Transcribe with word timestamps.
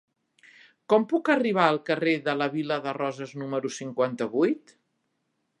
Com 0.93 1.05
puc 1.11 1.29
arribar 1.33 1.67
al 1.73 1.77
carrer 1.91 2.15
de 2.29 2.37
la 2.41 2.49
Vila 2.57 2.81
de 2.89 2.97
Roses 3.01 3.37
número 3.43 3.73
cinquanta-vuit? 3.79 4.79